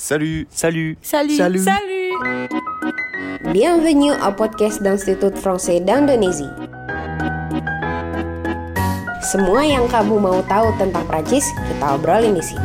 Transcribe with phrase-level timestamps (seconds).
[0.00, 1.36] Salut Salut Salut.
[1.36, 1.60] Salut.
[1.60, 2.48] Salut.
[3.52, 6.48] Bienvenue au podcast d'Institut Français d'Indonésie.
[9.20, 12.64] Semua yang kamu mau tahu tentang Prancis, kita obrolin di sini.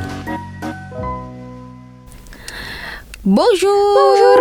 [3.27, 3.83] Bonjour.
[3.99, 4.39] Bonjour.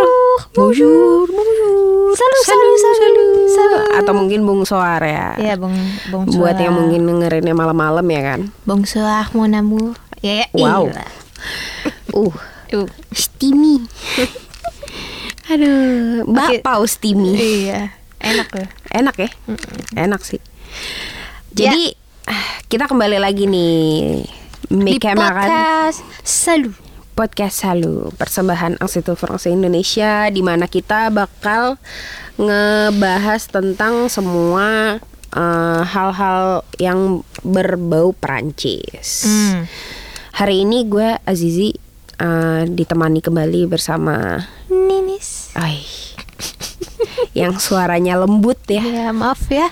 [0.54, 1.26] Bonjour.
[1.26, 2.14] Bonjour.
[2.14, 3.84] Salut, salut, salut, salut.
[3.98, 5.34] Atau mungkin bonsoir ya.
[5.42, 5.74] Ya, bong,
[6.14, 8.40] bong Buat yang mungkin dengerinnya malam-malam ya kan.
[8.62, 9.98] Bonsoir, mon amour.
[10.22, 10.94] Ya, ya, Wow.
[10.94, 11.02] iya.
[12.14, 12.90] Uh, Tuh.
[13.14, 13.86] steamy.
[15.54, 16.58] Aduh, Oke.
[16.58, 17.38] bapau steamy.
[17.38, 18.68] Iya, enak loh.
[18.90, 19.30] Enak ya?
[19.94, 20.42] Enak sih.
[21.54, 21.94] Jadi
[22.26, 24.26] ah, kita kembali lagi nih
[24.66, 26.74] Di Mekameran podcast Salut.
[27.14, 31.78] Podcast Salu Persembahan Institut Francais Indonesia di mana kita bakal
[32.34, 34.98] ngebahas tentang semua
[35.30, 39.30] eh, hal-hal yang berbau Perancis.
[39.30, 39.70] Hmm.
[40.34, 41.83] Hari ini gue Azizi
[42.18, 45.54] eh, ditemani kembali bersama Ninis.
[45.54, 45.86] Ay,
[47.34, 48.82] yang suaranya lembut ya.
[48.82, 49.70] Ya, maaf ya.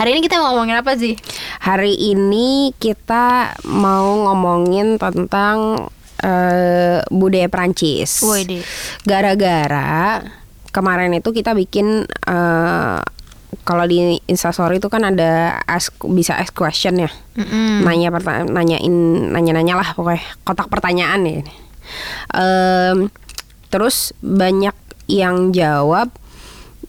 [0.00, 1.14] Hari ini kita mau ngomongin apa sih?
[1.60, 5.90] Hari ini kita mau ngomongin tentang
[6.24, 8.24] eh, budaya Prancis.
[9.04, 10.24] Gara-gara
[10.72, 13.00] kemarin itu kita bikin eh,
[13.70, 17.10] kalau di Instastory itu kan ada ask, bisa ask question ya.
[17.38, 17.86] Mm-mm.
[17.86, 18.90] Nanya perta- nanyain
[19.30, 21.38] nanya-nanya lah pokoknya kotak pertanyaan ya.
[22.34, 23.06] Em,
[23.66, 24.74] terus banyak
[25.06, 26.10] yang jawab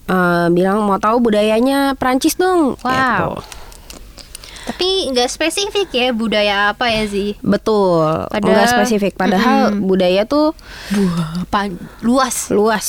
[0.03, 2.73] eh, bilang mau tahu budayanya Prancis dong.
[2.81, 3.37] Wow.
[3.37, 3.61] Gitu.
[4.61, 7.33] Tapi nggak spesifik ya budaya apa ya sih?
[7.41, 9.13] Betul, Padahal- nggak spesifik.
[9.13, 10.53] Padahal budaya tuh
[10.89, 11.69] Buah,
[12.01, 12.49] luas.
[12.49, 12.87] luas.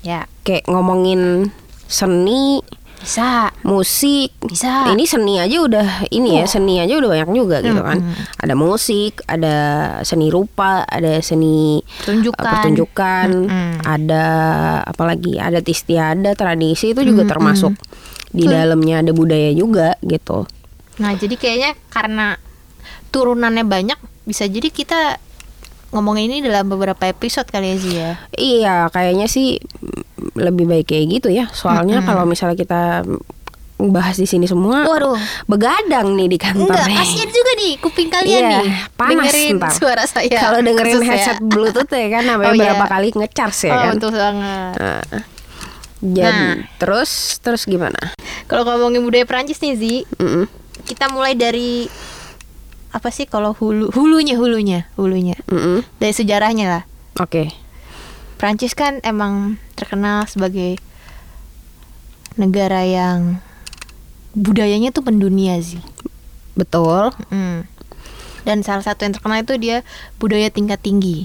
[0.00, 1.48] Ya, Kayak ngomongin
[1.94, 2.58] seni,
[2.98, 3.54] bisa.
[3.62, 4.34] musik.
[4.42, 4.90] Bisa.
[4.90, 6.50] Ini seni aja udah ini ya, Wah.
[6.50, 8.02] seni aja udah banyak juga gitu kan.
[8.42, 9.54] Ada musik, ada
[10.02, 12.42] seni rupa, ada seni Pertunjukan.
[12.42, 13.70] uh, pertunjukan, Mm-mm.
[13.86, 14.24] ada
[14.82, 17.78] apalagi ada istiadat, tradisi itu juga termasuk
[18.34, 20.42] di dalamnya ada budaya juga gitu.
[20.98, 22.34] Nah, jadi kayaknya karena
[23.14, 25.22] turunannya banyak, bisa jadi kita
[25.94, 28.10] ngomongin ini dalam beberapa episode kali ya Zia.
[28.34, 29.62] Iya, kayaknya sih
[30.34, 31.46] lebih baik kayak gitu ya.
[31.48, 33.02] Soalnya kalau misalnya kita
[33.76, 35.18] bahas di sini semua, Waduh.
[35.44, 36.70] begadang nih di kantor.
[36.70, 38.70] Enggak, kasihan juga nih kuping kalian Iya, nih.
[38.94, 39.70] panas dengerin ntar.
[39.72, 40.38] suara saya.
[40.40, 41.10] Kalau dengerin khusus ya.
[41.10, 42.62] headset Bluetooth ya kan, namanya Oh, iya.
[42.70, 43.92] berapa kali ngecharge ya Oh, kan.
[43.94, 44.74] betul banget.
[44.78, 45.02] Nah,
[46.00, 46.54] jadi Nah.
[46.76, 47.98] terus terus gimana?
[48.44, 50.44] Kalau ngomongin budaya Prancis nih Zi, Mm-mm,
[50.84, 51.90] kita mulai dari
[52.88, 55.82] apa sih kalau hulu hulunya hulunya hulunya mm-mm.
[55.98, 56.82] dari sejarahnya lah.
[57.18, 57.50] Oke.
[58.44, 60.76] Prancis kan emang terkenal sebagai
[62.36, 63.40] negara yang
[64.36, 65.80] budayanya tuh mendunia sih.
[66.52, 67.08] Betul.
[67.32, 67.64] Mm.
[68.44, 69.80] Dan salah satu yang terkenal itu dia
[70.20, 71.24] budaya tingkat tinggi.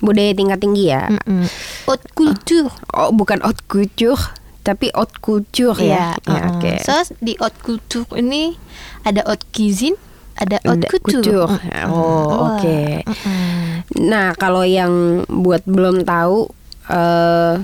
[0.00, 1.12] Budaya tingkat tinggi ya.
[1.12, 1.44] Mm-mm.
[1.84, 2.72] Haute culture.
[2.96, 4.32] Oh, bukan haute couture,
[4.64, 6.16] tapi haute culture ya.
[6.16, 6.64] Iya, Ya, uh-uh.
[6.64, 6.80] Oke.
[6.80, 8.56] So di haute culture ini
[9.04, 10.00] ada haute cuisine,
[10.34, 11.46] ada haute couture.
[11.86, 13.06] Oh, oke.
[13.06, 13.86] mm-mm.
[14.02, 16.50] Nah, kalau yang buat belum tahu,
[16.88, 17.54] eh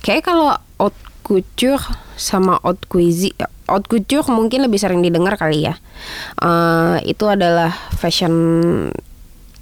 [0.00, 1.80] kayak kalau haute couture
[2.16, 3.36] sama haute cuisine,
[3.66, 5.76] haute couture mungkin lebih sering didengar kali ya.
[6.40, 8.32] Eh itu adalah fashion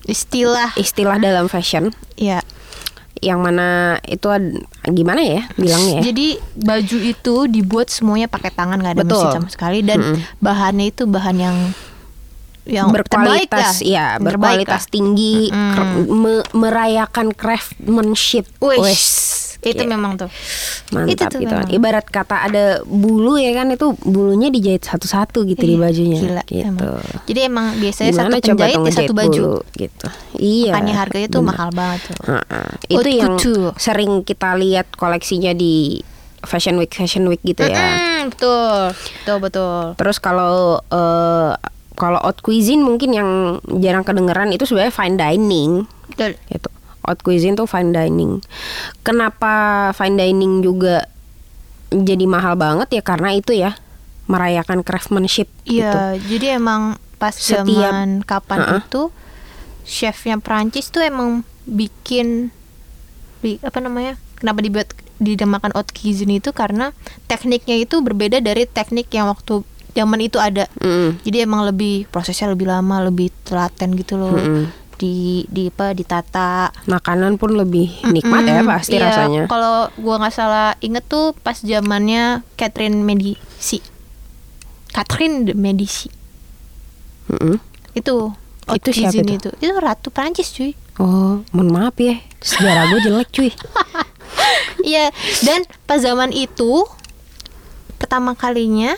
[0.03, 2.43] Istilah istilah dalam fashion ya.
[3.23, 6.11] yang mana itu ad- gimana ya bilangnya ya?
[6.11, 6.27] Jadi
[6.59, 9.23] baju itu dibuat semuanya pakai tangan nggak ada Betul.
[9.23, 10.43] mesin sama sekali dan Mm-mm.
[10.43, 11.57] bahannya itu bahan yang
[12.65, 15.51] yang berkualitas, ya berkualitas tinggi,
[16.05, 18.47] me- merayakan craftsmanship.
[18.59, 19.41] Wes.
[19.63, 19.87] itu Ya.
[19.89, 20.27] memang tuh.
[20.91, 21.71] Mantap tuh gitu memang.
[21.71, 26.43] Ibarat kata ada bulu ya kan itu bulunya dijahit satu-satu gitu di Iya, bajunya gila,
[26.45, 26.67] gitu.
[26.67, 26.99] emang.
[27.23, 29.43] Jadi emang biasanya Gimana satu penjahit ya satu baju.
[29.47, 30.07] bulu gitu.
[30.35, 30.71] Iya.
[30.75, 31.51] Makanya harganya tuh bener.
[31.55, 32.17] mahal banget tuh.
[32.27, 32.69] Heeh.
[32.85, 33.71] Itu Haute yang couture.
[33.79, 36.03] sering kita lihat koleksinya di
[36.43, 37.71] Fashion Week Fashion Week gitu ya.
[37.71, 38.91] Mm-mm, betul,
[39.23, 39.83] betul betul.
[39.95, 41.55] Terus kalau eh,
[41.93, 43.29] kalau haute cuisine mungkin yang
[43.79, 45.73] jarang kedengeran itu sebenarnya fine dining
[46.09, 46.37] Betul.
[46.49, 46.69] gitu.
[47.03, 48.39] Haute cuisine tuh fine dining.
[49.03, 51.09] Kenapa fine dining juga
[51.91, 53.77] jadi mahal banget ya karena itu ya
[54.25, 55.83] merayakan craftsmanship gitu.
[55.83, 58.81] Iya, jadi emang pas Setiap- zaman kapan Uh-uh.
[58.81, 59.03] itu
[59.83, 62.55] chefnya Prancis tuh emang bikin
[63.41, 64.15] bi- apa namanya?
[64.39, 64.89] Kenapa dibuat
[65.19, 66.91] dinamakan haute cuisine itu karena
[67.27, 69.63] tekniknya itu berbeda dari teknik yang waktu
[69.93, 70.69] zaman itu ada.
[70.81, 71.21] Mm.
[71.23, 74.33] Jadi emang lebih prosesnya lebih lama, lebih telaten gitu loh.
[74.33, 74.69] Mm-mm.
[74.97, 76.71] Di di apa ditata.
[76.87, 79.43] Makanan pun lebih nikmat ya Mm, pasti iya, rasanya.
[79.49, 83.83] Kalau gua nggak salah inget tuh pas zamannya Catherine Medici.
[84.93, 86.13] Catherine de Medici.
[87.33, 87.57] Mm-mm.
[87.93, 88.37] Itu
[88.73, 89.37] Itu siapa itu?
[89.37, 89.51] itu?
[89.59, 90.73] Itu ratu Prancis cuy.
[91.01, 93.51] Oh, mohon maaf ya, sejarah gue jelek cuy.
[94.83, 95.13] Iya,
[95.47, 96.83] dan pas zaman itu
[98.01, 98.97] pertama kalinya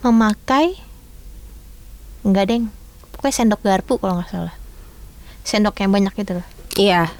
[0.00, 0.76] memakai
[2.24, 2.64] enggak deng,
[3.16, 4.54] pokoknya sendok garpu kalau nggak salah.
[5.44, 6.46] Sendok yang banyak itu loh.
[6.76, 7.12] Iya,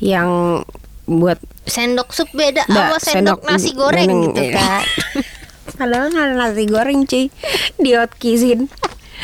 [0.00, 0.62] yang
[1.08, 4.54] buat Sendok sup beda sama sendok, sendok nasi goreng neneng, gitu iya.
[4.58, 4.82] kan.
[5.78, 7.26] Padahal nggak nasi goreng cuy
[7.78, 8.66] Di hotkizin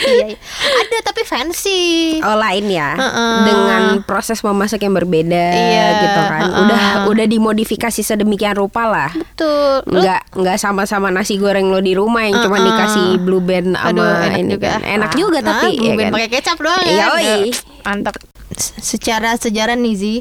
[0.00, 0.38] iya, iya.
[0.78, 1.82] Ada tapi fancy.
[2.20, 3.34] Oh lain ya Heeh.
[3.44, 6.62] Dengan proses memasak yang berbeda Iya, gitu kan heeh.
[6.62, 9.82] Udah udah dimodifikasi sedemikian rupa lah Betul.
[9.84, 12.66] Lu- nggak nggak sama-sama nasi goreng lo di rumah yang cuma Uh-uh.
[12.66, 14.68] dikasih blue band sama Aduh, enak ini juga.
[14.70, 14.80] kan.
[14.84, 16.12] enak Ah, juga nah, tapi ya blueberry kan?
[16.14, 17.36] pakai kecap doang Iya, ya.
[17.84, 18.14] Mantap.
[18.50, 20.14] Se- Secara sejarah nih Zi,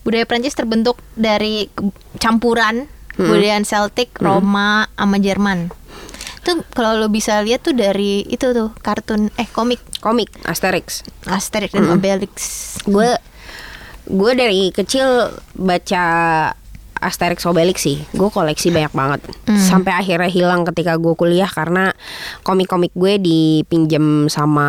[0.00, 1.66] budaya Prancis terbentuk dari
[2.16, 5.70] campuran kebudayaan Celtic, Roma, sama Jerman.
[6.44, 11.72] Tuh kalau lo bisa lihat tuh dari itu tuh kartun eh komik komik Asterix Asterix
[11.72, 12.34] dan Obelix.
[12.84, 13.10] gue
[14.04, 15.08] gue dari kecil
[15.54, 16.04] baca
[16.94, 19.60] Asterix Obelix sih gue koleksi banyak banget Hmm.
[19.60, 21.92] sampai akhirnya hilang ketika gue kuliah karena
[22.40, 24.68] komik-komik gue dipinjem sama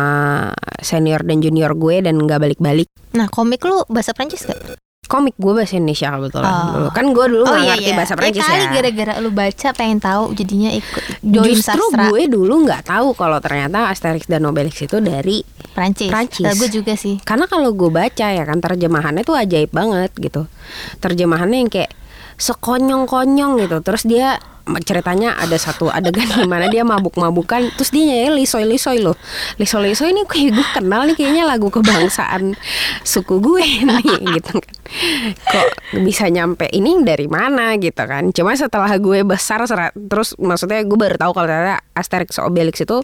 [0.80, 4.76] senior dan junior gue dan nggak balik-balik Nah, komik lu bahasa Prancis gak?
[5.06, 6.90] Komik gue bahasa Indonesia kebetulan Oh.
[6.90, 8.46] kan gue dulu nggak ngerti bahasa Prancis ya.
[8.46, 12.82] kali ya gara-gara lu baca pengen tahu jadinya ikut join Justru sastra gue dulu nggak
[12.86, 16.08] tahu kalau ternyata Asterix dan Obelix itu dari Prancis.
[16.08, 16.40] Prancis.
[16.40, 17.20] Nah, gue juga sih.
[17.20, 20.48] Karena kalau gue baca ya kan terjemahannya tuh ajaib banget gitu.
[20.98, 21.92] Terjemahannya yang kayak
[22.36, 23.76] sekonyong-konyong gitu.
[23.84, 24.40] Terus dia
[24.82, 29.14] ceritanya ada satu adegan di mana dia mabuk-mabukan terus dia nyanyi lisoy-lisoy loh.
[29.62, 32.58] Lisoy-lisoy ini kayak gue kenal nih kayaknya lagu kebangsaan
[33.06, 34.02] suku gue nih
[34.40, 34.75] gitu kan.
[35.36, 35.66] Kok
[36.02, 38.32] bisa nyampe ini dari mana gitu kan.
[38.32, 43.00] Cuma setelah gue besar serat- terus maksudnya gue baru tahu kalau ternyata Asterix Obelix itu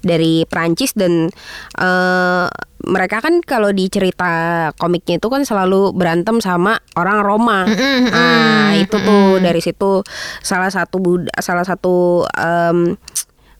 [0.00, 1.28] dari Prancis dan
[1.74, 2.46] eh,
[2.78, 4.30] mereka kan kalau di cerita
[4.74, 7.66] komiknya itu kan selalu berantem sama orang Roma.
[7.66, 10.00] Nah, itu tuh dari situ
[10.40, 12.22] salah satu bud salah satu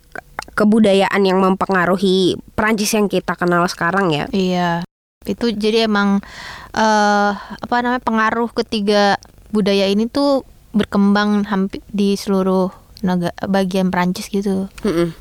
[0.08, 0.24] ke-
[0.54, 4.24] kebudayaan yang mempengaruhi Prancis yang kita kenal sekarang ya.
[4.30, 4.87] Iya.
[5.28, 6.24] Itu jadi emang
[6.72, 9.20] eh apa namanya pengaruh ketiga
[9.52, 10.44] budaya ini tuh
[10.76, 12.68] berkembang hampir di seluruh
[13.00, 14.68] negara bagian Prancis gitu.
[14.84, 15.12] Mm-mm.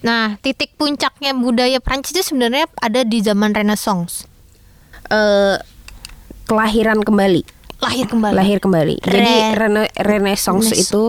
[0.00, 4.24] Nah, titik puncaknya budaya Prancis itu sebenarnya ada di zaman Renaissance.
[5.12, 5.60] Eh,
[6.48, 7.44] kelahiran kembali.
[7.80, 8.34] Lahir kembali.
[8.36, 8.96] Lahir kembali.
[9.04, 10.88] Jadi Re- rene- Renaissance Renaissance.
[10.88, 11.04] itu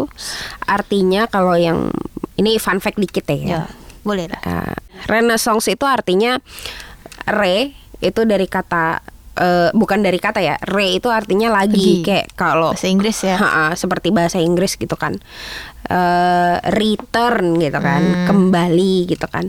[0.64, 1.92] artinya kalau yang
[2.36, 3.40] ini fun fact dikit ya.
[3.40, 3.62] Ya,
[4.04, 4.42] boleh lah.
[4.44, 4.76] Uh,
[5.08, 6.40] Renaissance itu artinya
[7.28, 9.00] re itu dari kata
[9.32, 10.60] eh, bukan dari kata ya.
[10.60, 12.04] Re itu artinya lagi Lagi.
[12.04, 13.40] kayak kalau Bahasa Inggris ya.
[13.40, 15.16] Ha-ha, seperti bahasa Inggris gitu kan.
[15.88, 18.26] Eh, return gitu kan, Hmm.
[18.28, 19.48] kembali gitu kan.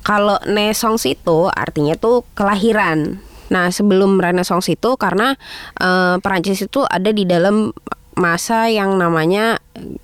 [0.00, 3.18] Kalau Renaissance itu artinya tuh kelahiran.
[3.50, 5.34] Nah, sebelum Renaissance itu karena
[5.76, 7.70] eh, Perancis itu ada di dalam
[8.14, 9.58] masa yang namanya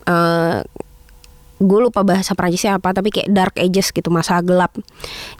[0.05, 0.63] eh,
[1.61, 4.73] gue lupa bahasa Prancisnya apa tapi kayak dark ages gitu masa gelap.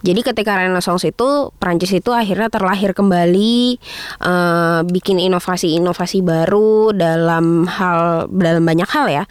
[0.05, 3.81] Jadi ketika Renaissance itu Prancis itu akhirnya terlahir kembali
[4.21, 9.23] eh, bikin inovasi-inovasi baru dalam hal dalam banyak hal ya.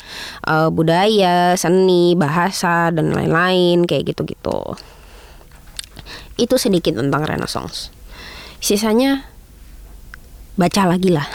[0.50, 4.74] Eh, budaya seni bahasa dan lain-lain kayak gitu-gitu.
[6.34, 7.94] Itu sedikit tentang Renaissance.
[8.58, 9.30] Sisanya
[10.58, 11.30] baca lagi lah.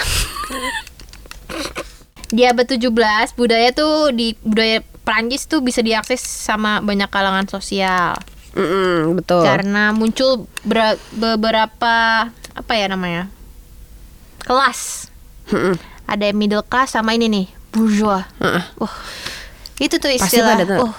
[2.36, 2.92] Di abad 17
[3.40, 8.18] budaya tuh di budaya Prancis tuh bisa diakses sama banyak kalangan sosial.
[8.52, 11.96] Mm-mm, betul Karena muncul ber- beberapa
[12.32, 13.30] apa ya namanya?
[14.42, 15.10] kelas.
[15.48, 15.76] Mm-mm.
[16.06, 18.26] Ada yang middle class sama ini nih, bourgeois.
[18.38, 18.64] Heeh.
[18.78, 18.96] Wah.
[19.76, 20.56] Itu tuh Pasti istilah.
[20.56, 20.80] pada tahu.
[20.82, 20.94] Oh,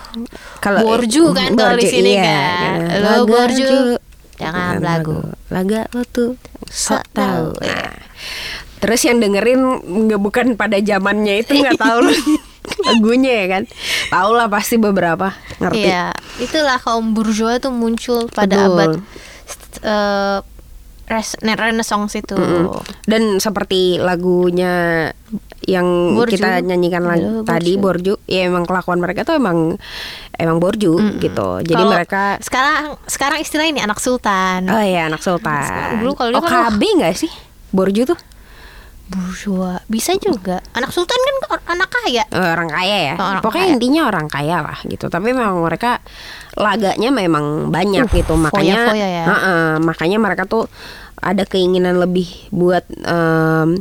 [0.59, 2.75] Kalau borju kan kalau di borju, sini iya, kan.
[2.77, 2.93] gitu.
[2.93, 3.79] Lo Laga borju, ju,
[4.37, 5.17] jangan belagu.
[5.49, 6.31] Laga lo tuh
[6.67, 7.57] Sok tahu.
[7.63, 7.73] iya.
[7.89, 7.95] Nah,
[8.77, 12.19] terus yang dengerin nggak bukan pada zamannya itu nggak tahu loh
[12.83, 13.63] lagunya ya kan.
[14.09, 15.85] Tahu lah pasti beberapa ngerti.
[15.85, 18.73] Iya, itulah kaum bourgeois tuh muncul pada Betul.
[18.73, 18.91] abad
[19.79, 20.39] eh,
[21.07, 22.35] res- Renaissance itu.
[23.05, 25.09] Dan seperti lagunya
[25.63, 26.31] yang Borju.
[26.33, 28.15] kita nyanyikan lagi Iya, tadi Borju.
[28.25, 29.75] ya emang kelakuan mereka tuh emang
[30.33, 31.49] emang borju gitu.
[31.61, 34.69] Jadi Kalau mereka sekarang sekarang istilah ini anak sultan.
[34.69, 35.99] Oh ya anak sultan.
[35.99, 37.31] Dulu kalau dia kan- OKB nggak sih
[37.73, 38.19] borju tuh?
[39.07, 40.59] Bourgeois bisa juga.
[40.75, 41.37] Anak sultan kan
[41.79, 42.25] anak kaya.
[42.27, 43.15] Eh, orang kaya ya.
[43.15, 43.75] Oh, orang Pokoknya kaya.
[43.79, 45.07] intinya orang kaya lah gitu.
[45.07, 46.03] Tapi memang mereka
[46.59, 48.35] laganya memang banyak Uh, gitu.
[48.35, 49.25] Makanya foya-foya ya.
[49.31, 50.67] Heeh, makanya mereka tuh
[51.23, 53.81] ada keinginan lebih buat em,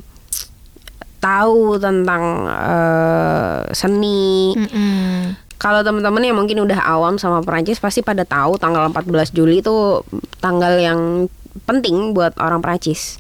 [1.20, 4.54] tahu tentang eh, seni.
[4.54, 5.36] Mm-mm.
[5.58, 10.06] Kalau teman-teman yang mungkin udah awam sama Perancis pasti pada tahu tanggal 14 Juli itu
[10.38, 11.26] tanggal yang
[11.66, 13.18] penting buat orang Prancis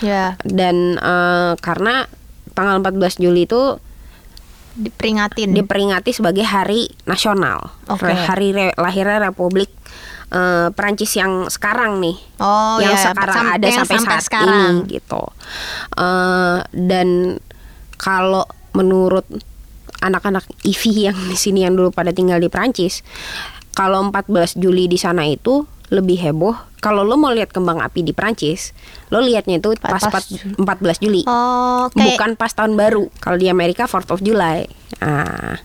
[0.00, 2.04] Ya, dan eh, karena
[2.52, 3.80] tanggal 14 Juli itu
[4.76, 5.56] diperingatin.
[5.56, 7.72] diperingati sebagai hari nasional.
[7.88, 9.72] Re- hari re- lahirnya Republik
[10.28, 14.84] eh, Prancis yang sekarang nih, oh yang ya, sekarang sam- ada yang sampai, saat sekarang.
[14.84, 15.22] ini gitu.
[15.96, 17.08] Eh, dan
[17.96, 18.44] kalau
[18.76, 19.24] menurut
[20.04, 23.00] anak-anak IV yang di sini yang dulu pada tinggal di Prancis,
[23.72, 26.75] kalau 14 Juli di sana itu lebih heboh.
[26.86, 28.70] Kalau lo mau lihat kembang api di Prancis,
[29.10, 31.26] lo lihatnya itu pas 14 14 Juli.
[31.26, 33.10] Oh, kayak Bukan pas tahun baru.
[33.18, 34.62] Kalau di Amerika 4th of July.
[34.96, 35.58] Ah.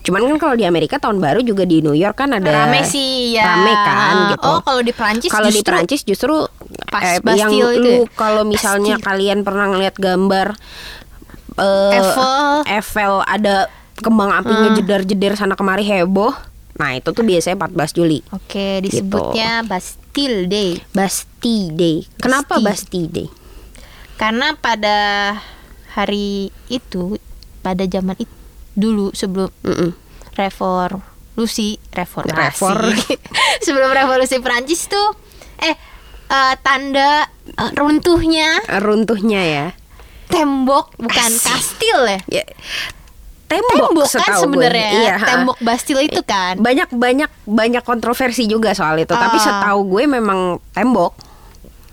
[0.00, 3.32] Cuman kan kalau di Amerika tahun baru juga di New York kan ada rame sih
[3.32, 3.44] ya.
[3.46, 4.44] Rame kan gitu.
[4.46, 6.44] Oh, kalau di Prancis Kalau di Prancis justru
[6.86, 8.12] Pas eh, yang Bastille itu lu ya?
[8.12, 9.04] kalau misalnya Bastille.
[9.06, 10.48] kalian pernah ngeliat gambar
[11.56, 12.44] eh, Eiffel.
[12.66, 14.76] Eiffel ada kembang apinya Hmm.
[14.76, 16.32] jedar-jedar sana kemari heboh.
[16.76, 18.20] Nah, itu tuh biasanya 14 Juli.
[18.30, 19.00] Oke, Gitu.
[19.00, 19.64] disebutnya
[20.16, 20.80] Bastille Day.
[20.96, 21.96] Bastille Day.
[22.16, 23.28] Kenapa Bastille Day?
[24.16, 24.96] Karena pada
[25.92, 27.20] hari itu,
[27.60, 28.32] pada zaman itu
[28.72, 29.92] dulu sebelum Mm-mm.
[30.40, 32.32] revolusi, reformasi.
[32.48, 32.96] Revor.
[33.60, 35.12] sebelum revolusi Prancis tuh
[35.60, 35.76] eh
[36.32, 39.66] eh, tanda eh, runtuhnya Runtuhnya ya.
[40.32, 41.44] tembok bukan Asik.
[41.44, 42.40] kastil ya.
[42.40, 42.44] Ya,
[43.46, 44.42] tembok, Tembok kan setahu gue.
[44.42, 44.90] sebenarnya.
[44.92, 45.26] Iya, ha.
[45.28, 46.58] tembok Bastille itu kan.
[46.58, 49.44] banyak banyak banyak kontroversi juga soal itu tapi Ah.
[49.44, 51.14] setahu gue memang tembok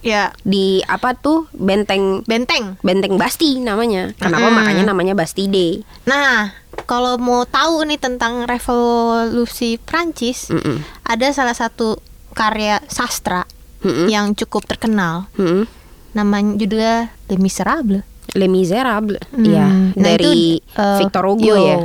[0.02, 2.76] Ya, di apa tuh benteng benteng.
[2.80, 4.58] benteng Basti namanya kenapa Mm-mm.
[4.58, 6.52] makanya namanya Basti Day Nah,
[6.84, 10.84] kalau mau tahu nih tentang revolusi Prancis, Mm-mm.
[11.04, 13.48] ada salah satu karya sastra
[13.80, 14.08] Mm-mm.
[14.08, 15.32] yang cukup terkenal.
[15.34, 15.72] Mm-mm.
[16.12, 18.04] Namanya judulnya Les Miserables.
[18.34, 21.58] Les Miserables Hmm, ya nah dari itu, eh, Victor Hugo yo.
[21.60, 21.78] ya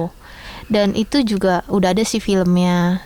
[0.69, 3.01] Dan itu juga udah ada sih filmnya.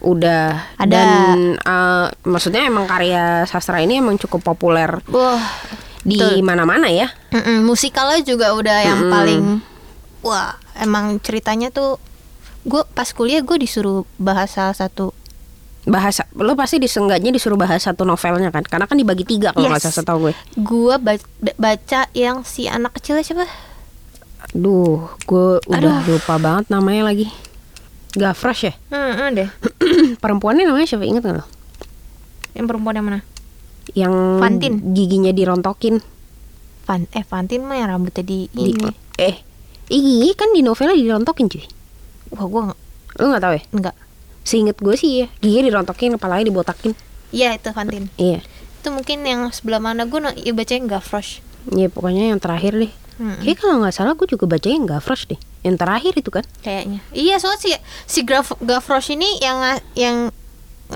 [0.00, 0.88] udah Ada.
[0.88, 1.08] dan
[1.56, 5.40] eh, maksudnya emang karya sastra ini emang cukup populer Wah,
[6.00, 9.12] di mana-mana ya mm-mm, musikalnya juga udah yang Mm-mm.
[9.12, 9.42] paling
[10.20, 11.96] wah, emang ceritanya tuh
[12.62, 15.12] gue pas kuliah gue disuruh bahas salah satu
[15.84, 19.78] bahasa lo pasti disenggaknya disuruh bahas satu novelnya kan karena kan dibagi tiga kalau nggak
[19.78, 19.86] Yes.
[19.90, 20.94] salah setahu gue gue
[21.54, 23.44] baca yang si anak kecilnya siapa?
[24.50, 26.14] Duh, gue udah Aduh.
[26.14, 27.26] lupa banget namanya lagi.
[28.12, 28.74] Gavroche ya?
[28.88, 29.48] Hmm, deh.
[30.22, 31.44] Perempuannya namanya siapa inget gak lo?
[32.54, 33.20] Yang perempuan yang mana?
[33.92, 34.72] Yang Fantin.
[34.94, 35.98] giginya dirontokin.
[36.84, 38.92] Van eh Fantin mah yang rambutnya di Di, ini.
[39.18, 39.42] eh,
[39.84, 41.64] gigi kan di novelnya dirontokin cuy.
[42.30, 42.78] Wah, gue nggak
[43.16, 43.62] Lo gak tahu ya?
[43.72, 43.96] enggak.
[44.44, 46.92] Seinget gue sih ya, giginya dirontokin, kepalanya dibotakin.
[47.32, 48.12] Iya itu Fantin.
[48.20, 48.44] Iya.
[48.84, 51.40] Itu mungkin yang sebelah mana gue ya bacanya Gavroche.
[51.72, 52.92] Iya pokoknya yang terakhir deh.
[53.14, 53.40] Mm-mm.
[53.46, 55.40] Kayak kalau nggak salah gue juga bacanya yang Gavroche deh.
[55.64, 56.44] Yang terakhir itu kan?
[56.60, 57.70] kayaknya iya soalnya si
[58.04, 60.16] si Graf, Gavroche ini yang yang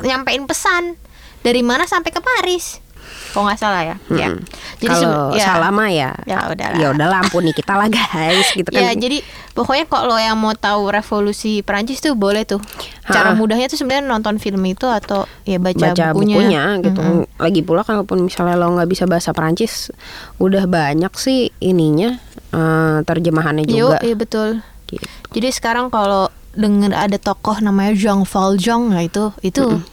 [0.04, 1.00] nyampein pesan
[1.40, 2.84] dari mana sampai ke Paris
[3.28, 4.40] kok nggak salah ya ya Mm-mm.
[4.78, 5.44] jadi Kalau ya.
[5.44, 6.76] salah mah ya, Ya udahlah.
[6.76, 8.80] ya udah ampuni kita lah guys, gitu kan?
[8.80, 9.20] ya jadi
[9.52, 12.56] pokoknya kalau yang mau tahu revolusi Perancis tuh boleh tuh
[13.04, 17.00] cara mudahnya tuh sebenarnya nonton film itu atau ya baca, baca bukunya, bukunya, gitu.
[17.00, 17.24] Mm-mm.
[17.36, 19.92] Lagi pula kalaupun misalnya lo nggak bisa bahasa Perancis,
[20.36, 22.16] udah banyak sih ininya
[22.50, 24.00] eh, terjemahannya juga.
[24.00, 25.04] iya betul Gitu.
[25.30, 29.84] jadi sekarang kalau denger ada tokoh namanya Jean Valjean nah itu itu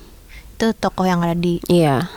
[0.56, 2.08] itu tokoh yang ada di Iya.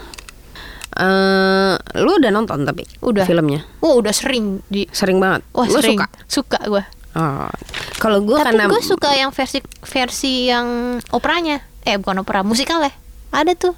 [0.99, 3.23] Eh, lu udah nonton tapi Udah.
[3.23, 5.47] filmnya Wah udah sering di sering banget.
[5.55, 6.07] Wah lu sering suka?
[6.27, 7.51] suka gue Oh.
[7.99, 11.63] Kalau gue karena gue suka yang versi versi yang operanya.
[11.83, 12.93] Eh bukan opera, musikal ya.
[13.35, 13.75] Ada tuh.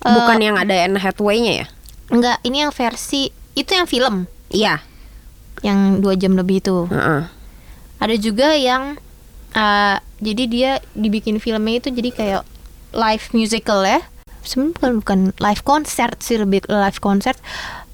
[0.00, 1.66] Eh, bukan yang ada Anne Hathaway-nya ya?
[2.08, 4.80] enggak, ini yang versi itu yang film Iya.
[5.60, 6.88] yang dua jam lebih itu.
[6.88, 7.28] Heeh.
[8.00, 8.96] Ada juga yang
[9.52, 12.42] eh, jadi dia dibikin filmnya itu jadi kayak
[12.92, 14.00] live musical ya.
[14.50, 17.38] Sebenarnya bukan bukan live concert sih lebih live concert.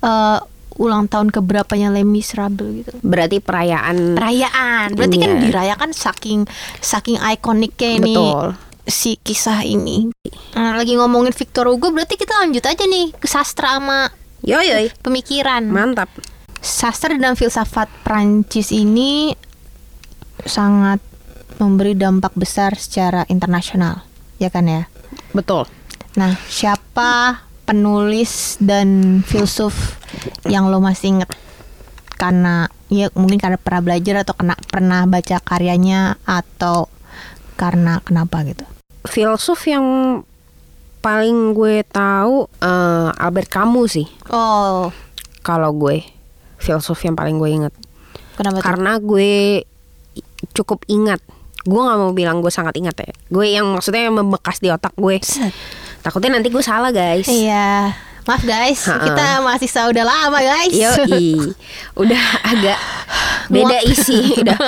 [0.01, 0.39] Eh,
[0.77, 2.93] ulang tahun keberapanya Les Miserables gitu.
[3.01, 4.93] Berarti perayaan Perayaan.
[4.93, 5.43] Berarti kan Iya.
[5.45, 6.45] dirayakan saking
[6.81, 8.13] saking ikoniknya ini.
[8.13, 8.49] betul.
[8.87, 10.15] si kisah ini.
[10.55, 14.07] Nah, lagi ngomongin Victor Hugo, berarti kita lanjut aja nih ke sastra sama
[14.47, 14.79] Yo yo.
[15.03, 15.67] pemikiran.
[15.67, 16.07] Mantap.
[16.63, 19.35] Sastra dan filsafat Prancis ini
[20.47, 21.03] sangat
[21.59, 24.07] memberi dampak besar secara internasional,
[24.39, 24.87] ya kan ya.
[25.35, 25.67] Betul.
[26.16, 30.00] Nah, siapa penulis dan filsuf
[30.49, 31.30] yang lo masih inget?
[32.16, 36.88] Karena ya mungkin karena pernah belajar atau kena pernah baca karyanya atau
[37.61, 38.64] karena kenapa gitu.
[39.04, 39.85] Filsuf yang
[41.04, 44.08] paling gue tahu eh, Albert Camus sih.
[44.32, 44.88] Oh,
[45.44, 46.02] Kalau gue
[46.58, 47.75] filsuf yang paling gue ingat.
[48.35, 48.58] kenapa?
[48.64, 49.62] Karena gue
[50.56, 51.20] cukup ingat.
[51.66, 53.12] Gue nggak mau bilang gue sangat ingat ya.
[53.28, 55.20] Gue yang maksudnya yang membekas di otak gue.
[55.20, 55.52] Set.
[56.07, 57.27] Takutnya nanti gue salah guys.
[57.27, 57.91] Iya.
[58.23, 59.03] Maaf guys, Ha-ha.
[59.03, 60.71] kita masih udah lama guys.
[60.71, 61.35] Yoi,
[62.03, 62.79] udah agak
[63.47, 64.59] beda isi, udah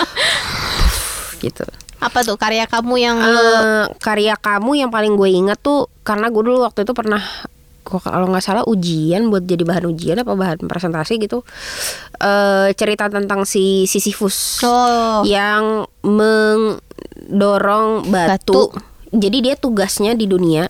[1.39, 1.63] gitu.
[1.99, 6.39] Apa tuh karya kamu yang Eh, karya kamu yang paling gue ingat tuh karena gue
[6.39, 7.23] dulu waktu itu pernah
[7.83, 11.43] kalau nggak salah ujian buat jadi bahan ujian apa bahan presentasi gitu
[12.21, 15.25] eh cerita tentang si Sisyphus Oh.
[15.25, 18.71] yang mendorong batu.
[19.09, 20.69] Jadi dia tugasnya di dunia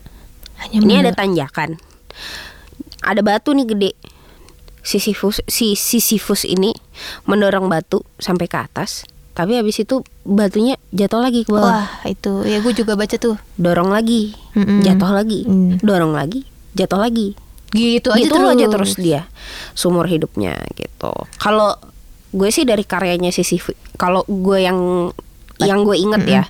[0.59, 1.79] hanya ini ada tanjakan.
[2.99, 3.91] Ada batu nih gede.
[4.79, 6.71] Sisyphus si Sisyphus ini
[7.27, 9.03] mendorong batu sampai ke atas.
[9.35, 11.87] Tapi habis itu batunya jatuh lagi ke bawah.
[11.87, 13.39] Wah, itu ya gue juga baca tuh.
[13.55, 14.83] Dorong lagi, Mm-mm.
[14.83, 15.79] jatuh lagi, Mm.
[15.79, 16.43] dorong lagi,
[16.75, 17.39] jatuh lagi.
[17.71, 18.51] Gitu aja gitu terus.
[18.51, 19.21] aja terus dia
[19.77, 21.13] sumur hidupnya gitu.
[21.39, 21.77] Kalau
[22.35, 25.11] gue sih dari karyanya Sisyphus, kalau gue yang
[25.61, 26.43] yang gue inget ya,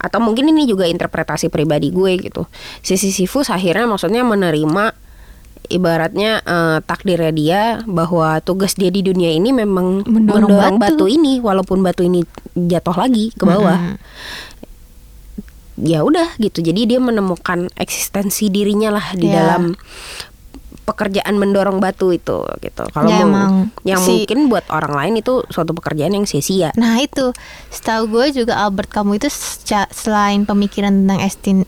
[0.00, 2.48] atau mungkin ini juga interpretasi pribadi gue gitu.
[2.80, 4.96] Si Sisyphus akhirnya maksudnya menerima
[5.68, 11.04] ibaratnya eh, takdirnya dia bahwa tugas dia di dunia ini memang Mendorong mendorong, batu.
[11.04, 11.06] batu.
[11.06, 12.24] ini walaupun batu ini
[12.56, 13.94] jatuh lagi ke bawah.
[13.94, 13.98] Mm-mm.
[15.80, 16.60] Ya udah gitu.
[16.60, 19.40] Jadi dia menemukan eksistensi dirinya lah di Ya.
[19.56, 19.72] dalam
[20.90, 22.82] pekerjaan mendorong batu itu gitu.
[22.88, 26.74] Kalau Ya, emang yang si- mungkin buat orang lain itu suatu pekerjaan yang sia-sia.
[26.74, 27.30] Nah itu,
[27.68, 29.30] setahu gue juga Albert Camus itu
[29.88, 31.22] selain pemikiran tentang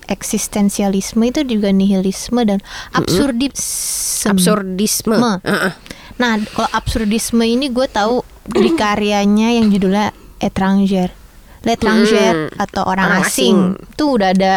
[0.07, 2.59] eksistensialisme itu juga nihilisme dan
[2.93, 4.29] absurdisme.
[4.29, 5.15] Absurdisme.
[5.15, 5.33] Me.
[5.41, 5.73] Heeh.
[6.15, 11.15] Nah kalau absurdisme ini gue tahu di karyanya yang judulnya Étranger,
[11.63, 12.59] L'étranger Mm-mm.
[12.59, 13.57] atau orang, Orang asing.
[13.79, 13.95] asing.
[13.95, 14.53] Itu udah ada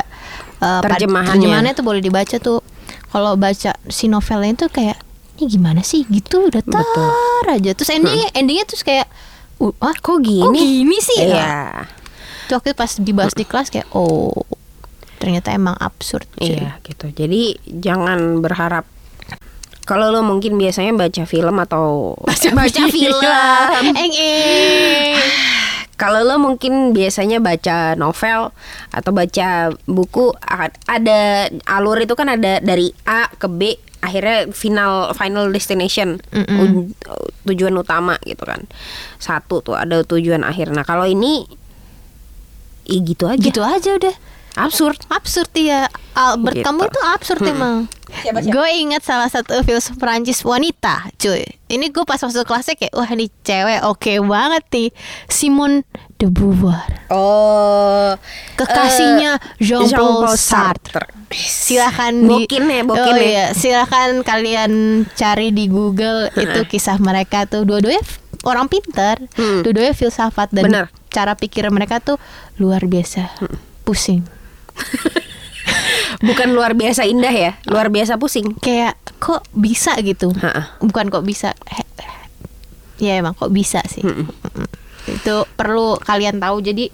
[0.59, 1.31] uh, Terjemahannya.
[1.37, 2.59] terjemahannya tuh boleh dibaca tuh.
[3.15, 4.99] Kalau baca si novelnya itu kayak
[5.39, 7.47] ini gimana sih gitu udah tar Betul.
[7.47, 7.71] aja.
[7.71, 9.07] Terus endingnya endingnya terus kayak
[9.63, 10.43] uh, ah Kok gini?
[10.43, 11.23] Kok gini sih?
[11.23, 11.87] Iya.
[12.43, 14.35] Itu waktu itu pas dibahas di kelas kayak oh
[15.15, 16.27] ternyata emang absurd.
[16.35, 16.59] cuy.
[16.59, 17.07] Iya gitu.
[17.15, 18.83] Jadi jangan berharap
[19.87, 23.21] kalau lo mungkin biasanya baca film atau baca, film.
[23.95, 25.63] Eng eng.
[25.95, 28.51] Kalau lo mungkin biasanya baca novel
[28.89, 29.47] atau baca
[29.85, 30.35] buku
[30.85, 31.19] ada
[31.65, 33.61] alur itu kan ada dari A ke B
[33.97, 36.93] akhirnya final final destination Mm-mm.
[36.93, 36.93] u-
[37.43, 38.61] tujuan utama gitu kan
[39.17, 41.47] satu tuh ada tujuan akhir nah kalau ini
[42.85, 44.13] i gitu aja Gitu aja udah.
[44.55, 45.87] Absurd Absurd ya.
[46.15, 46.65] Albert Gitu.
[46.65, 47.91] kamu itu absurd emang.
[48.45, 51.43] Gue ingat salah satu filsuf Perancis wanita, cuy.
[51.67, 54.89] Ini gue pas masuk kelasnya kayak wah ini cewek oke banget nih.
[55.27, 55.83] Simone
[56.15, 56.87] de Beauvoir.
[57.11, 58.15] oh
[58.55, 61.11] Kekasihnya eh, Jean-Paul Sartre.
[61.35, 63.25] Silahkan di Bokin ya, bokin oh, ya.
[63.25, 63.45] iya.
[63.51, 64.71] Silahkan kalian
[65.11, 67.99] cari di Google itu kisah mereka tuh dua-duanya
[68.45, 69.65] orang pintar, Hmm.
[69.65, 70.85] dua-duanya filsafat dan Bener.
[71.09, 72.15] cara pikir mereka tuh
[72.55, 73.35] luar biasa.
[73.83, 74.23] Pusing.
[76.27, 80.31] bukan luar biasa indah ya luar biasa pusing Kayak kok bisa gitu?
[80.31, 80.77] Ha-ha.
[80.79, 81.55] Bukan kok bisa.
[81.67, 81.87] he-
[82.95, 83.99] Ya emang kok bisa sih.
[83.99, 84.31] Hmm.
[84.31, 84.65] Mm-mm.
[85.09, 86.63] Itu perlu kalian tahu.
[86.63, 86.87] Jadi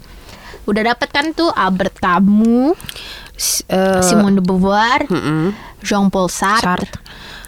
[0.63, 2.73] udah dapet kan tuh Albert Camus,
[3.35, 5.53] S- eh, Simone de Beauvoir, mm-mm.
[5.79, 6.89] Jean-Paul Sartre.
[6.89, 6.97] Sartre.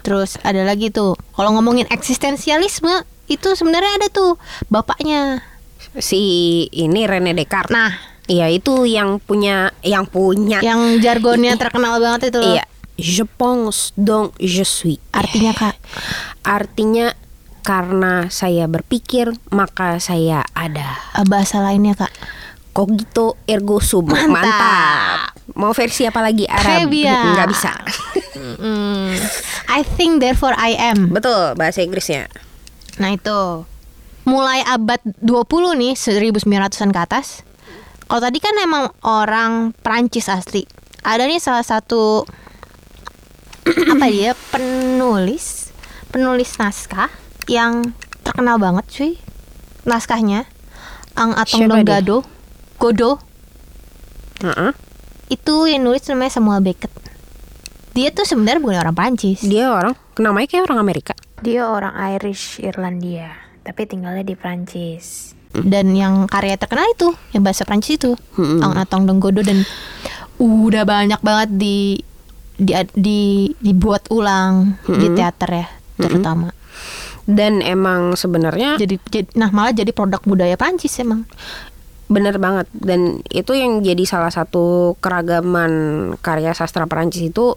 [0.06, 2.91] Terus ada lagi tuh, kalau ngomongin eksistensialisme
[3.26, 5.41] itu sebenarnya ada tuh bapaknya.
[5.93, 6.22] si
[6.69, 7.93] ini Rene Descartes Nah,
[8.28, 12.56] Iya itu yang punya yang punya yang jargonnya terkenal banget itu loh.
[12.56, 12.66] Iya.
[12.94, 15.02] Je pense donc je suis.
[15.12, 15.76] Artinya kak,
[16.46, 17.18] Artinya
[17.64, 21.00] karena saya berpikir maka saya ada.
[21.18, 22.14] eh, bahasa lainnya kak.
[22.74, 24.10] Cogito ergo sum.
[24.10, 25.34] Mantap.
[25.54, 26.86] Mau versi apa lagi Arab?
[26.86, 27.34] Trebia.
[27.34, 27.72] Nggak bisa.
[28.34, 29.14] Mm,
[29.70, 31.14] I think therefore I am.
[31.14, 32.28] Betul bahasa Inggrisnya.
[33.00, 33.64] Nah itu
[34.24, 37.46] mulai abad 20 nih 1900-an ke atas.
[38.08, 40.63] Kalau tadi kan emang orang Prancis asli.
[41.04, 42.24] Ada nih salah satu
[43.63, 45.72] apa dia penulis
[46.12, 47.08] penulis naskah
[47.48, 49.12] yang terkenal banget cuy
[49.88, 50.44] naskahnya
[51.16, 52.00] Ang Atong dia?
[52.04, 52.28] Gado
[52.76, 53.24] Godo
[54.44, 54.72] Heeh.
[55.32, 56.92] itu yang nulis namanya Samuel Beckett
[57.94, 61.13] dia tuh sebenarnya bukan orang Prancis Dia orang namanya kayak orang Amerika.
[61.46, 65.38] Dia orang Irish Irlandia, tapi tinggalnya di Prancis.
[65.54, 68.66] Dan yang karya terkenal itu, yang bahasa Prancis itu, Mm-mm.
[68.66, 69.62] Ang Atong Denggodo dan
[70.42, 72.02] udah banyak banget di
[72.58, 73.22] di, di
[73.62, 75.18] dibuat ulang di Mm-mm.
[75.18, 75.68] teater ya,
[76.02, 76.50] terutama.
[77.24, 81.24] Dan emang sebenarnya Jadi, jadi nah malah jadi produk budaya Prancis emang.
[82.12, 85.72] Bener banget dan itu yang jadi salah satu keragaman
[86.20, 87.56] karya sastra Perancis itu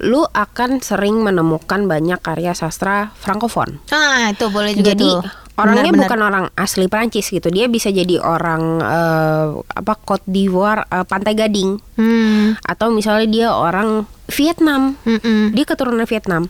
[0.00, 3.82] lu akan sering menemukan banyak karya sastra frankofon.
[3.90, 5.47] Ah, itu boleh juga Jadi tuh.
[5.58, 6.02] Orangnya Benar-benar.
[6.06, 11.34] bukan orang asli Prancis gitu dia bisa jadi orang eh, apa Cote d'Ivoire eh, Pantai
[11.34, 12.54] Gading Hmm.
[12.62, 15.50] atau misalnya dia orang Vietnam Mm-mm.
[15.50, 16.46] dia keturunan Vietnam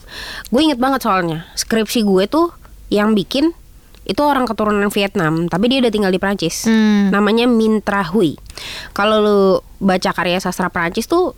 [0.46, 2.52] gue inget banget soalnya skripsi gue tuh
[2.88, 3.56] yang bikin
[4.04, 7.08] itu orang keturunan Vietnam tapi dia udah tinggal di Prancis Hmm.
[7.08, 8.36] namanya Mintra Hui
[8.90, 9.40] kalau lu
[9.78, 11.32] baca karya sastra Prancis tuh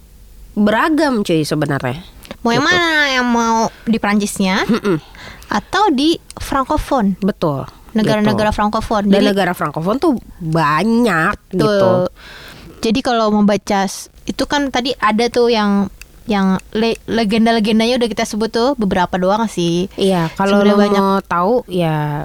[0.53, 2.03] beragam cuy sebenarnya
[2.41, 2.73] Mau yang Gitu.
[2.73, 4.97] mana yang mau di Prancisnya Mm-mm,
[5.51, 7.19] atau di Francophone?
[7.19, 8.57] betul Negara-negara gitu.
[8.57, 9.05] Francophone.
[9.05, 11.59] dan Jadi negara Frankofon tuh banyak Betul.
[11.59, 11.91] gitu
[12.81, 13.85] Jadi kalau membaca
[14.23, 15.91] itu kan tadi ada tuh yang
[16.25, 19.91] yang le- legenda-legendanya udah kita sebut tuh beberapa doang sih.
[19.95, 20.97] Iya, kalau lo banyak.
[20.97, 22.25] mau tahu ya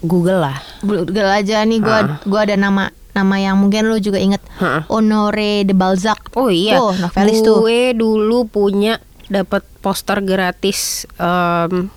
[0.00, 0.56] Google lah.
[0.80, 2.06] Google aja nih gua Ah.
[2.22, 4.86] gua ada nama nama yang mungkin lu juga inget Ha-ha.
[4.86, 6.22] Honoré de Balzac.
[6.32, 7.60] Oh iya, Tuh, novelis tuh.
[7.60, 11.04] gue dulu punya dapat poster gratis.
[11.16, 11.90] em,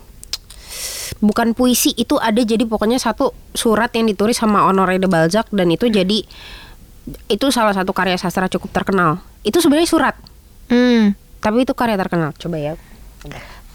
[1.24, 5.72] bukan puisi itu ada jadi pokoknya satu surat yang ditulis sama Honoré de Balzac dan
[5.72, 6.20] itu jadi
[7.28, 9.24] itu salah satu karya sastra cukup terkenal.
[9.44, 10.14] Itu sebenarnya surat,
[10.68, 11.16] Hmm.
[11.40, 12.32] tapi itu karya terkenal.
[12.36, 12.72] Coba ya.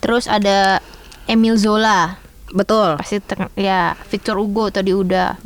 [0.01, 0.81] Terus ada
[1.29, 2.17] Emile Zola.
[2.49, 2.97] Betul.
[2.97, 3.21] Pasti
[3.57, 5.37] ya Victor Hugo tadi udah.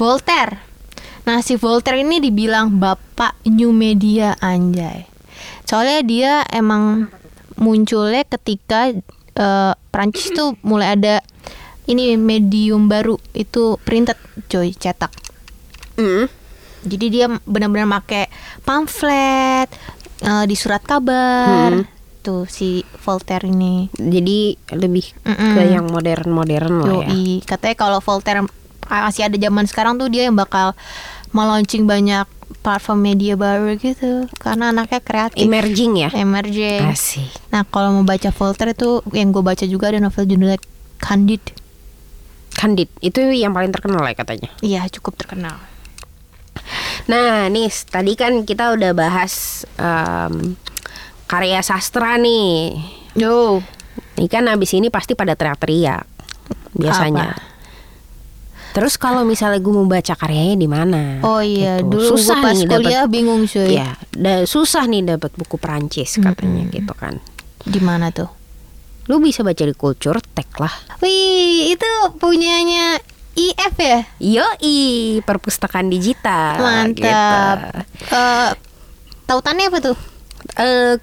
[0.00, 0.64] Voltaire.
[1.28, 5.04] Nah, si Voltaire ini dibilang bapak new media anjay.
[5.64, 7.08] Soalnya dia emang
[7.56, 8.90] munculnya ketika
[9.36, 11.14] eh, Prancis tuh mulai ada
[11.84, 14.16] ini medium baru itu printed
[14.48, 15.12] coy cetak.
[16.00, 16.26] Mm.
[16.84, 18.28] Jadi dia benar-benar make
[18.64, 19.68] pamflet
[20.24, 21.70] eh, di surat kabar.
[21.72, 21.84] Hmm.
[22.24, 23.92] Tuh si Voltaire ini.
[23.92, 25.52] Jadi lebih Mm-mm.
[25.56, 27.12] ke yang modern-modern lah ya.
[27.44, 28.40] Katanya kalau Voltaire
[28.88, 30.72] masih ada zaman sekarang tuh dia yang bakal
[31.34, 32.24] melaunching banyak
[32.62, 36.08] platform media baru gitu karena anaknya kreatif Emerging ya.
[36.14, 37.28] emerging Asik.
[37.50, 40.56] nah kalau mau baca Voltaire itu yang gue baca juga ada novel judulnya
[41.02, 41.42] Candid
[42.54, 44.48] Candid itu yang paling terkenal ya katanya.
[44.62, 45.58] iya cukup terkenal
[47.04, 50.56] Nah, Nis, tadi kan kita udah bahas em,
[51.28, 52.78] karya sastra nih.
[53.12, 53.60] yo
[54.16, 56.06] Ini kan abis ini pasti pada teriak-teriak
[56.72, 57.34] biasanya.
[57.34, 57.53] Apa?
[58.74, 61.00] Terus kalau misalnya gue mau baca karyanya di mana?
[61.22, 61.88] oh iya Gitu.
[61.88, 66.16] dulu susah pas nih dapet- kuliah bingung cuy Iya, da- susah nih dapat buku Perancis
[66.16, 66.74] katanya Mm-mm.
[66.74, 67.14] gitu kan.
[67.62, 68.26] di mana tuh
[69.04, 70.72] Lu bisa baca di Culture Tech lah.
[70.98, 72.96] wih itu punyanya
[73.34, 76.56] IF ya Yoi, perpustakaan digital.
[76.56, 77.14] mantap gitu.
[78.10, 78.50] Eh,
[79.24, 79.96] tautannya apa tuh
[80.54, 80.94] Eh,